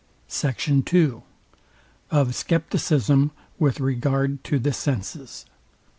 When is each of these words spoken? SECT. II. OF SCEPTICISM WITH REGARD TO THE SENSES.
SECT. 0.27 0.91
II. 0.91 1.21
OF 2.09 2.33
SCEPTICISM 2.33 3.29
WITH 3.59 3.79
REGARD 3.79 4.43
TO 4.43 4.57
THE 4.57 4.73
SENSES. 4.73 5.45